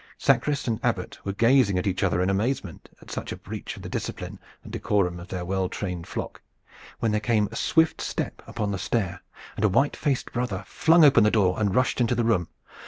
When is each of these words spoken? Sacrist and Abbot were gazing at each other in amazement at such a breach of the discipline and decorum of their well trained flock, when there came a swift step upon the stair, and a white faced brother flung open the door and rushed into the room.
Sacrist 0.17 0.67
and 0.67 0.79
Abbot 0.81 1.23
were 1.23 1.31
gazing 1.31 1.77
at 1.77 1.85
each 1.85 2.01
other 2.01 2.23
in 2.23 2.29
amazement 2.31 2.89
at 3.03 3.11
such 3.11 3.31
a 3.31 3.35
breach 3.37 3.75
of 3.77 3.83
the 3.83 3.87
discipline 3.87 4.39
and 4.63 4.73
decorum 4.73 5.19
of 5.19 5.27
their 5.27 5.45
well 5.45 5.69
trained 5.69 6.07
flock, 6.07 6.41
when 6.97 7.11
there 7.11 7.21
came 7.21 7.47
a 7.51 7.55
swift 7.55 8.01
step 8.01 8.41
upon 8.47 8.71
the 8.71 8.79
stair, 8.79 9.21
and 9.55 9.63
a 9.63 9.69
white 9.69 9.95
faced 9.95 10.31
brother 10.31 10.63
flung 10.65 11.05
open 11.05 11.23
the 11.23 11.29
door 11.29 11.59
and 11.59 11.75
rushed 11.75 12.01
into 12.01 12.15
the 12.15 12.25
room. 12.25 12.47